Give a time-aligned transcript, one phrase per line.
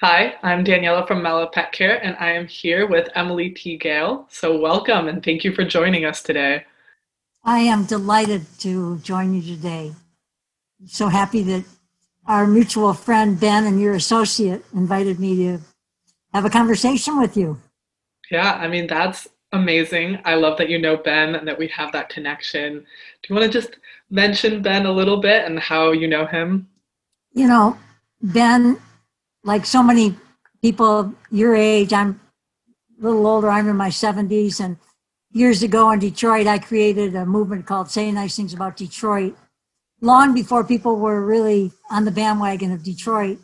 [0.00, 3.78] Hi, I'm Daniela from Mella Pet Care, and I am here with Emily T.
[3.78, 4.26] Gale.
[4.30, 6.66] So, welcome and thank you for joining us today.
[7.44, 9.94] I am delighted to join you today.
[10.84, 11.64] So happy that
[12.26, 15.60] our mutual friend Ben and your associate invited me to
[16.34, 17.58] have a conversation with you.
[18.30, 20.18] Yeah, I mean, that's amazing.
[20.26, 22.80] I love that you know Ben and that we have that connection.
[22.80, 23.78] Do you want to just
[24.10, 26.68] mention Ben a little bit and how you know him?
[27.32, 27.78] You know,
[28.20, 28.78] Ben
[29.46, 30.14] like so many
[30.60, 32.20] people your age, I'm
[33.00, 34.60] a little older, I'm in my 70s.
[34.60, 34.76] And
[35.30, 39.36] years ago in Detroit, I created a movement called Say Nice Things About Detroit,
[40.00, 43.38] long before people were really on the bandwagon of Detroit.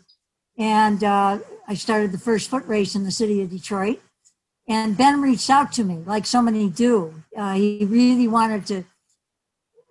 [0.59, 4.01] And uh, I started the first foot race in the city of Detroit.
[4.69, 7.23] And Ben reached out to me, like so many do.
[7.37, 8.85] Uh, he really wanted to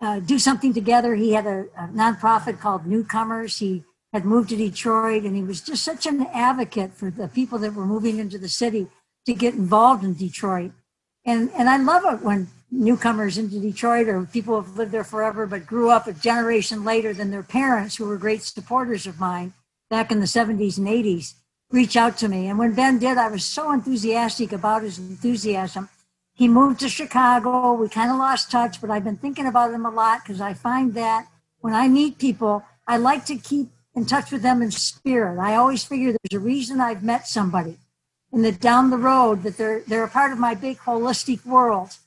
[0.01, 1.15] uh, do something together.
[1.15, 3.57] He had a, a nonprofit called Newcomers.
[3.59, 7.57] He had moved to Detroit, and he was just such an advocate for the people
[7.59, 8.87] that were moving into the city
[9.25, 10.71] to get involved in Detroit.
[11.25, 15.03] And and I love it when newcomers into Detroit or people who have lived there
[15.03, 19.19] forever but grew up a generation later than their parents, who were great supporters of
[19.19, 19.53] mine
[19.89, 21.33] back in the 70s and 80s,
[21.69, 22.47] reach out to me.
[22.47, 25.89] And when Ben did, I was so enthusiastic about his enthusiasm.
[26.33, 27.73] He moved to Chicago.
[27.73, 30.53] We kind of lost touch, but I've been thinking about him a lot because I
[30.53, 31.27] find that
[31.59, 35.39] when I meet people, I like to keep in touch with them in spirit.
[35.39, 37.77] I always figure there's a reason I've met somebody
[38.31, 41.97] and that down the road that they're they're a part of my big holistic world.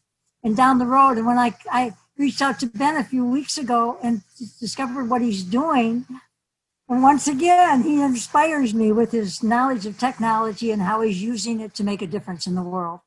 [0.42, 3.56] And down the road, and when I I reached out to Ben a few weeks
[3.56, 4.22] ago and
[4.60, 6.04] discovered what he's doing,
[6.88, 11.60] and once again he inspires me with his knowledge of technology and how he's using
[11.60, 13.00] it to make a difference in the world.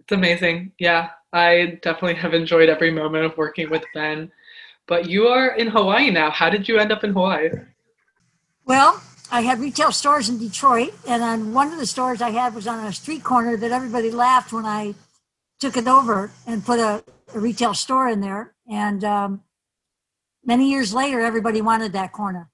[0.00, 0.72] It's amazing.
[0.78, 4.32] Yeah, I definitely have enjoyed every moment of working with Ben.
[4.86, 6.30] But you are in Hawaii now.
[6.30, 7.50] How did you end up in Hawaii?
[8.66, 12.54] Well, I had retail stores in Detroit, and on one of the stores I had
[12.54, 14.94] was on a street corner that everybody laughed when I
[15.58, 17.02] took it over and put a,
[17.34, 18.54] a retail store in there.
[18.70, 19.42] And um,
[20.44, 22.50] many years later, everybody wanted that corner,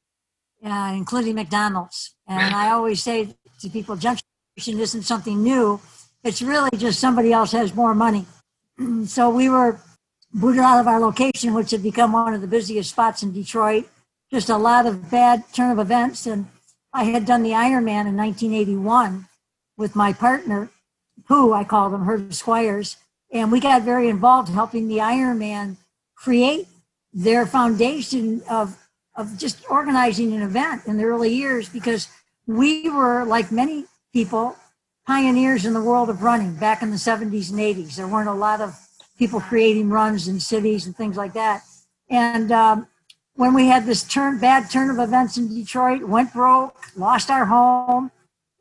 [0.64, 2.14] uh, including McDonald's.
[2.26, 5.80] And I always say to people, gentrification isn't something new.
[6.22, 8.26] It's really just somebody else has more money.
[9.06, 9.80] so we were
[10.32, 13.88] booted out of our location, which had become one of the busiest spots in Detroit.
[14.30, 16.26] Just a lot of bad turn of events.
[16.26, 16.46] And
[16.92, 19.26] I had done the Ironman in 1981
[19.76, 20.70] with my partner,
[21.26, 22.96] who I called them Herb Squires.
[23.32, 25.76] And we got very involved helping the Ironman
[26.16, 26.68] create
[27.12, 28.76] their foundation of,
[29.16, 32.08] of just organizing an event in the early years because
[32.46, 34.56] we were, like many people,
[35.06, 37.96] pioneers in the world of running back in the 70s and 80s.
[37.96, 38.76] There weren't a lot of
[39.20, 41.62] people creating runs in cities and things like that.
[42.08, 42.88] And um,
[43.34, 47.44] when we had this turn, bad turn of events in Detroit, went broke, lost our
[47.44, 48.10] home,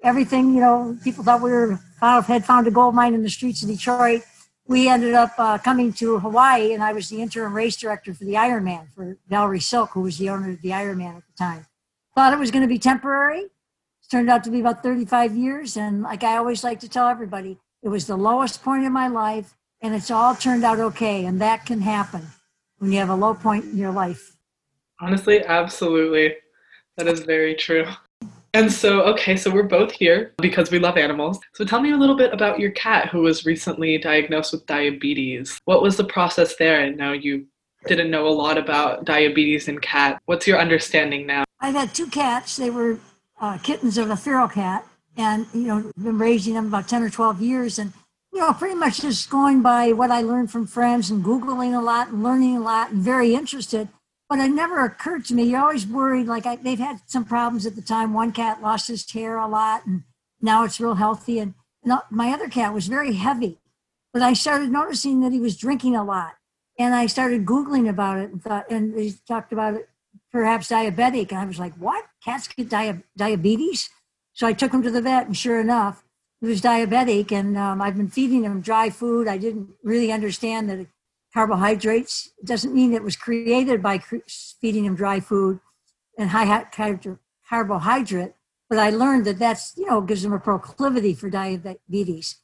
[0.04, 3.64] everything, you know, people thought we were had found a gold mine in the streets
[3.64, 4.22] of Detroit.
[4.68, 8.26] We ended up uh, coming to Hawaii, and I was the interim race director for
[8.26, 11.66] the Ironman for Valerie Silk, who was the owner of the Ironman at the time.
[12.16, 13.44] Thought it was going to be temporary.
[13.44, 17.08] It turned out to be about 35 years, and like I always like to tell
[17.08, 21.26] everybody, it was the lowest point in my life and it's all turned out okay.
[21.26, 22.28] And that can happen
[22.78, 24.36] when you have a low point in your life.
[25.02, 26.36] Honestly, absolutely.
[26.98, 27.86] That is very true.
[28.54, 31.40] And so, okay, so we're both here because we love animals.
[31.54, 35.60] So tell me a little bit about your cat who was recently diagnosed with diabetes.
[35.66, 36.82] What was the process there?
[36.82, 37.46] And now you
[37.86, 40.22] didn't know a lot about diabetes in cat.
[40.26, 41.44] What's your understanding now?
[41.62, 42.58] I've had two cats.
[42.58, 43.00] They were
[43.40, 44.86] uh, kittens of a feral cat,
[45.16, 47.80] and you know, been raising them about ten or twelve years.
[47.80, 47.94] And
[48.32, 51.82] you know, pretty much just going by what I learned from friends and Googling a
[51.82, 53.90] lot and learning a lot and very interested.
[54.30, 55.44] But it never occurred to me.
[55.44, 58.14] You're always worried, like I, they've had some problems at the time.
[58.14, 60.04] One cat lost his hair a lot and
[60.42, 61.40] now it's real healthy.
[61.40, 63.60] And, and my other cat was very heavy.
[64.14, 66.36] But I started noticing that he was drinking a lot.
[66.78, 69.90] And I started Googling about it and thought, and they talked about it,
[70.32, 71.32] perhaps diabetic.
[71.32, 72.06] And I was like, what?
[72.24, 73.90] Cats get dia- diabetes?
[74.34, 76.06] So I took him to the vet, and sure enough,
[76.42, 79.28] he was diabetic, and um, I've been feeding him dry food.
[79.28, 80.88] I didn't really understand that
[81.34, 84.00] carbohydrates doesn't mean it was created by
[84.62, 85.60] feeding him dry food
[86.18, 86.66] and high
[87.50, 88.34] carbohydrate,
[88.70, 92.38] but I learned that that's you know gives him a proclivity for diabetes.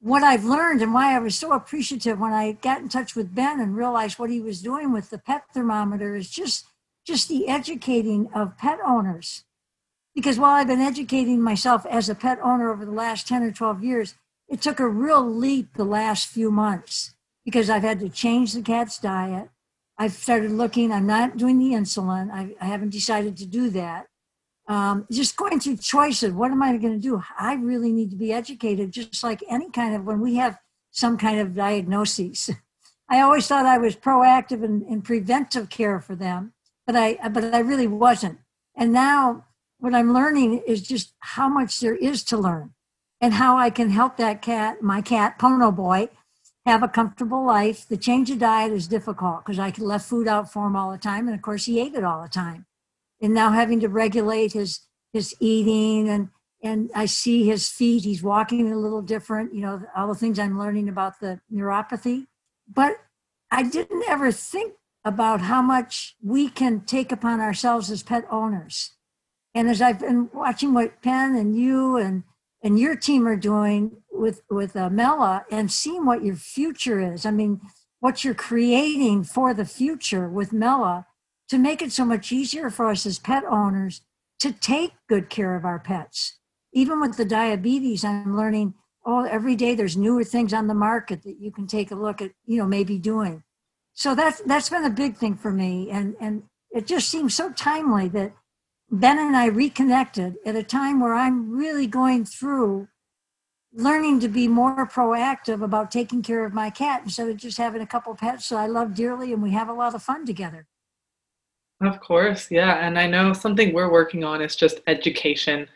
[0.00, 3.34] What I've learned and why I was so appreciative when I got in touch with
[3.34, 6.66] Ben and realized what he was doing with the pet thermometer is just
[7.06, 9.44] just the educating of pet owners
[10.14, 13.52] because while I've been educating myself as a pet owner over the last 10 or
[13.52, 14.14] 12 years,
[14.48, 17.14] it took a real leap the last few months
[17.44, 19.48] because I've had to change the cat's diet.
[19.98, 22.30] I've started looking, I'm not doing the insulin.
[22.32, 24.06] I, I haven't decided to do that.
[24.68, 26.32] um, just going through choices.
[26.32, 27.22] What am I going to do?
[27.38, 30.58] I really need to be educated, just like any kind of when we have
[30.90, 32.50] some kind of diagnoses.
[33.08, 36.54] I always thought I was proactive in, in preventive care for them,
[36.86, 38.38] but I but I really wasn't.
[38.76, 39.46] And now
[39.82, 42.70] what I'm learning is just how much there is to learn
[43.20, 46.08] and how I can help that cat, my cat, Pono Boy,
[46.64, 47.88] have a comfortable life.
[47.88, 50.98] The change of diet is difficult because I left food out for him all the
[50.98, 51.26] time.
[51.26, 52.66] And of course, he ate it all the time.
[53.20, 54.82] And now having to regulate his,
[55.12, 56.28] his eating and,
[56.62, 60.38] and I see his feet, he's walking a little different, you know, all the things
[60.38, 62.28] I'm learning about the neuropathy.
[62.72, 62.98] But
[63.50, 64.74] I didn't ever think
[65.04, 68.92] about how much we can take upon ourselves as pet owners.
[69.54, 72.24] And as I've been watching what Ben and you and
[72.62, 77.26] and your team are doing with with uh, Mella and seeing what your future is.
[77.26, 77.60] I mean,
[78.00, 81.06] what you're creating for the future with Mella
[81.48, 84.00] to make it so much easier for us as pet owners
[84.40, 86.38] to take good care of our pets.
[86.72, 88.74] Even with the diabetes, I'm learning.
[89.04, 92.22] Oh, every day there's newer things on the market that you can take a look
[92.22, 92.30] at.
[92.46, 93.42] You know, maybe doing.
[93.94, 97.52] So that's that's been a big thing for me, and and it just seems so
[97.52, 98.32] timely that
[98.94, 102.88] Ben and I reconnected at a time where I'm really going through
[103.72, 107.80] learning to be more proactive about taking care of my cat instead of just having
[107.80, 110.66] a couple pets that I love dearly and we have a lot of fun together.
[111.80, 112.86] Of course, yeah.
[112.86, 115.66] And I know something we're working on is just education.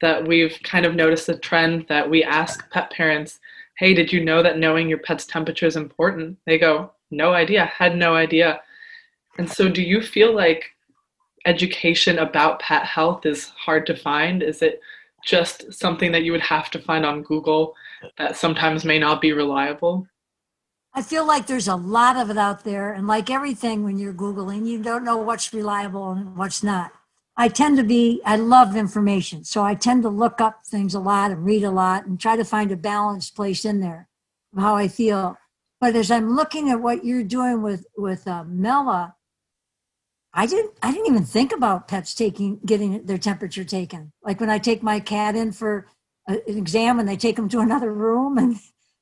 [0.00, 3.38] That we've kind of noticed a trend that we ask pet parents,
[3.78, 6.38] hey, did you know that knowing your pet's temperature is important?
[6.44, 8.60] They go, no idea, had no idea.
[9.38, 10.72] And so, do you feel like
[11.46, 14.42] education about pet health is hard to find?
[14.42, 14.80] Is it
[15.24, 17.74] just something that you would have to find on Google
[18.18, 20.06] that sometimes may not be reliable?
[20.94, 22.92] I feel like there's a lot of it out there.
[22.92, 26.92] And like everything, when you're Googling, you don't know what's reliable and what's not.
[27.34, 29.42] I tend to be, I love information.
[29.44, 32.36] So I tend to look up things a lot and read a lot and try
[32.36, 34.08] to find a balanced place in there
[34.54, 35.38] of how I feel.
[35.80, 39.16] But as I'm looking at what you're doing with, with uh, Mella,
[40.34, 44.12] I didn't I didn't even think about pets taking getting their temperature taken.
[44.22, 45.88] Like when I take my cat in for
[46.26, 48.56] an exam and they take them to another room and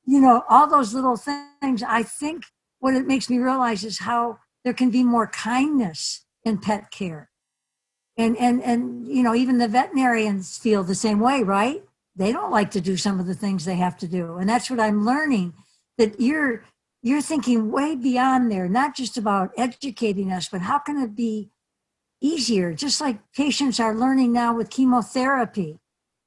[0.05, 1.83] you know all those little things.
[1.83, 2.45] I think
[2.79, 7.29] what it makes me realize is how there can be more kindness in pet care.
[8.17, 11.83] And and and you know even the veterinarians feel the same way, right?
[12.15, 14.35] They don't like to do some of the things they have to do.
[14.35, 15.53] And that's what I'm learning
[15.97, 16.63] that you're
[17.01, 21.49] you're thinking way beyond there, not just about educating us, but how can it be
[22.21, 22.73] easier?
[22.73, 25.79] Just like patients are learning now with chemotherapy,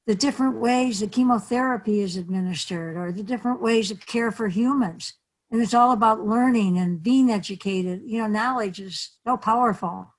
[0.07, 5.15] the different ways that chemotherapy is administered, or the different ways of care for humans.
[5.51, 8.03] And it's all about learning and being educated.
[8.05, 10.13] You know, knowledge is so powerful.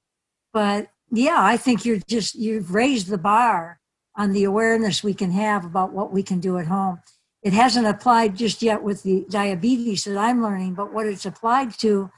[0.53, 3.81] But yeah, I think you're just, you've raised the bar
[4.15, 6.99] on the awareness we can have about what we can do at home
[7.45, 11.77] it hasn't applied just yet with the diabetes that I'm learning, but what it's applied
[11.77, 12.09] to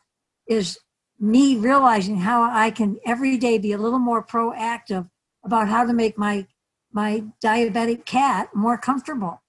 [0.48, 0.80] is
[1.20, 5.10] me realizing how I can every day be a little more proactive
[5.44, 6.48] about how to make my
[6.94, 9.44] my diabetic cat more comfortable.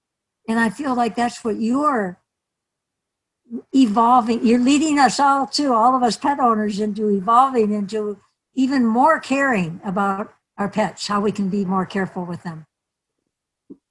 [0.49, 2.19] And I feel like that's what you're
[3.73, 4.45] evolving.
[4.45, 8.19] You're leading us all to all of us pet owners into evolving into
[8.53, 12.65] even more caring about our pets, how we can be more careful with them.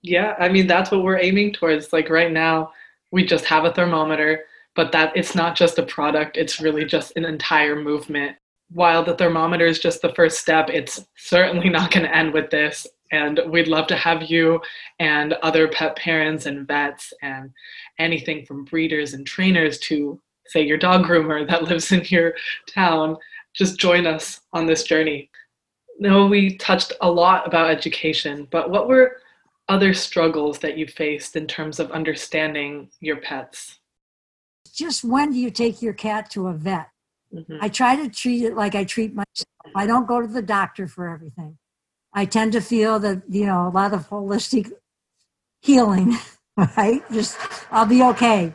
[0.02, 1.92] Yeah, I mean that's what we're aiming towards.
[1.92, 2.72] Like right now,
[3.10, 7.16] we just have a thermometer, but that it's not just a product, it's really just
[7.16, 8.36] an entire movement.
[8.70, 12.50] While the thermometer is just the first step, it's certainly not going to end with
[12.50, 12.86] this.
[13.10, 14.60] And we'd love to have you
[14.98, 17.50] and other pet parents and vets and
[17.98, 22.34] anything from breeders and trainers to say your dog groomer that lives in your
[22.72, 23.16] town
[23.54, 25.30] just join us on this journey.
[25.98, 29.16] Now we touched a lot about education, but what were
[29.68, 33.78] other struggles that you faced in terms of understanding your pets?
[34.72, 36.88] Just when do you take your cat to a vet?
[37.34, 37.58] Mm-hmm.
[37.60, 39.46] I try to treat it like I treat myself.
[39.74, 41.58] I don't go to the doctor for everything.
[42.14, 44.72] I tend to feel that, you know, a lot of holistic
[45.60, 46.16] healing,
[46.76, 47.02] right?
[47.12, 47.36] Just,
[47.70, 48.54] I'll be okay.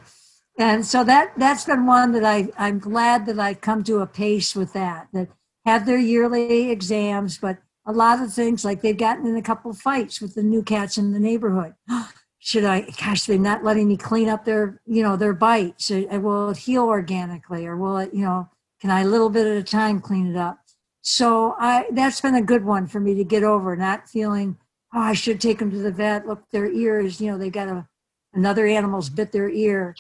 [0.58, 4.08] And so that, that's been one that I, I'm glad that I come to a
[4.08, 5.30] pace with that, that
[5.66, 9.72] have their yearly exams, but a lot of things like they've gotten in a couple
[9.72, 11.74] of fights with the new cats in the neighborhood.
[12.40, 15.90] Should i gosh they're not letting me clean up their you know their bites.
[15.90, 18.50] Uh, will it heal organically or will it you know
[18.82, 20.60] can i a little bit at a time clean it up?
[21.02, 24.58] So i that's been a good one for me to get over not feeling
[24.94, 27.70] oh i should take them to the vet look their ears you know they got
[27.70, 27.88] a
[28.34, 29.96] another animal's bit their ear.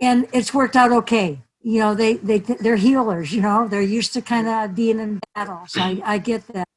[0.00, 4.12] And it's worked out okay you know they they they're healers you know they're used
[4.12, 6.68] to kind of being in battle so I, I get that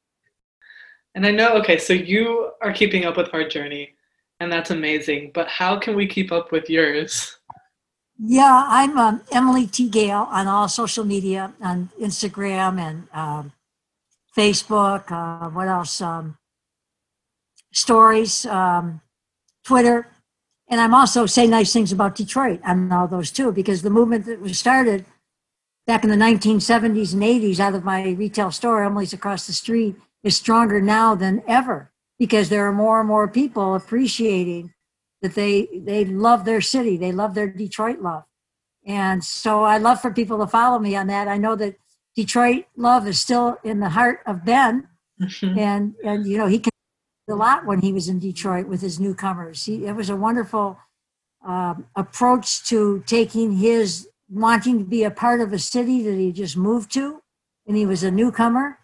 [1.18, 3.94] And I know, okay, so you are keeping up with our journey,
[4.38, 5.32] and that's amazing.
[5.34, 7.38] But how can we keep up with yours?
[8.20, 9.88] Yeah, I'm um, Emily T.
[9.88, 13.52] Gale on all social media, on Instagram and um,
[14.36, 15.10] Facebook.
[15.10, 16.00] Uh, what else?
[16.00, 16.38] Um,
[17.72, 19.00] stories, um,
[19.64, 20.06] Twitter.
[20.68, 24.26] And I'm also saying nice things about Detroit on all those too, because the movement
[24.26, 25.06] that was started
[25.86, 29.96] back in the 1970s and 80s out of my retail store, Emily's across the street,
[30.22, 34.74] is stronger now than ever because there are more and more people appreciating
[35.22, 38.24] that they they love their city, they love their Detroit love.
[38.84, 41.28] And so I love for people to follow me on that.
[41.28, 41.76] I know that
[42.14, 44.88] Detroit love is still in the heart of Ben
[45.20, 45.58] mm-hmm.
[45.58, 46.72] and and you know he can
[47.28, 49.64] a lot when he was in Detroit with his newcomers.
[49.64, 50.78] He, it was a wonderful
[51.44, 56.32] um, approach to taking his wanting to be a part of a city that he
[56.32, 57.22] just moved to,
[57.66, 58.78] and he was a newcomer.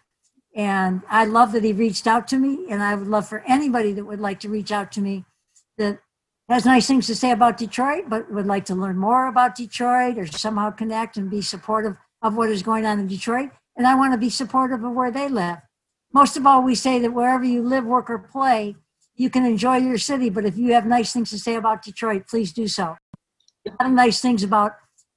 [0.55, 3.91] And I love that he reached out to me, and I would love for anybody
[3.93, 5.25] that would like to reach out to me
[5.77, 5.99] that
[6.47, 10.17] has nice things to say about Detroit, but would like to learn more about Detroit
[10.17, 13.49] or somehow connect and be supportive of what is going on in Detroit.
[13.75, 15.57] And I want to be supportive of where they live
[16.15, 18.77] most of all, we say that wherever you live, work, or play,
[19.15, 20.29] you can enjoy your city.
[20.29, 22.95] But if you have nice things to say about Detroit, please do so.
[23.67, 24.71] A lot of nice things about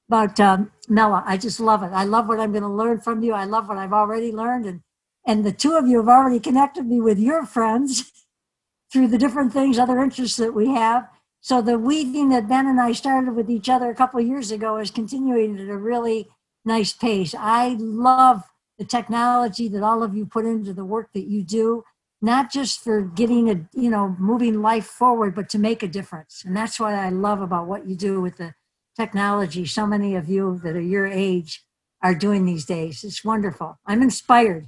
[0.09, 0.71] about um.
[0.91, 1.91] I just love it.
[1.93, 3.31] I love what I'm going to learn from you.
[3.31, 4.81] I love what I've already learned, and
[5.25, 8.11] and the two of you have already connected me with your friends
[8.91, 11.07] through the different things, other interests that we have.
[11.39, 14.75] So the weaving that Ben and I started with each other a couple years ago
[14.75, 16.27] is continuing at a really
[16.65, 17.33] nice pace.
[17.37, 18.43] I love
[18.79, 21.83] the technology that all of you put into the work that you do
[22.21, 26.43] not just for getting a you know moving life forward but to make a difference.
[26.45, 28.53] And that's what i love about what you do with the
[28.97, 29.65] technology.
[29.65, 31.63] So many of you that are your age
[32.01, 33.03] are doing these days.
[33.03, 33.79] It's wonderful.
[33.85, 34.67] I'm inspired.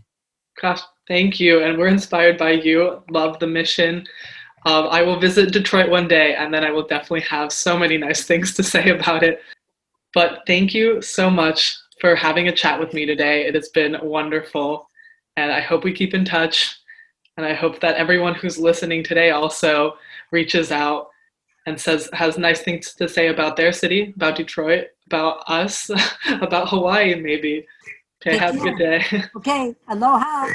[0.61, 1.63] Gosh thank you.
[1.63, 3.03] And we're inspired by you.
[3.09, 4.05] Love the mission.
[4.63, 7.97] Um, i will visit detroit one day and then i will definitely have so many
[7.97, 9.41] nice things to say about it.
[10.13, 13.45] But thank you so much for having a chat with me today.
[13.45, 14.89] It has been wonderful.
[15.37, 16.77] And I hope we keep in touch.
[17.37, 19.93] And I hope that everyone who's listening today also
[20.31, 21.09] reaches out
[21.67, 25.89] and says has nice things to say about their city, about Detroit, about us,
[26.41, 27.65] about Hawaii, maybe.
[28.21, 29.03] Okay, have a good day.
[29.35, 30.53] Okay, aloha.